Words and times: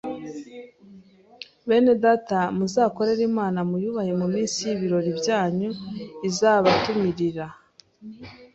bene 1.67 1.93
data 2.05 2.37
muzakorere 2.57 3.21
Imana 3.31 3.59
muyubahe 3.69 4.11
ku 4.19 4.23
munsi 4.33 4.59
w’ibirori 4.67 5.11
byanyu 5.19 5.69
izabatumirira 6.27 7.45